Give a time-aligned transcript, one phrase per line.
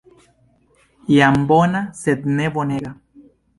[1.17, 2.97] Jam bona sed ne bonega.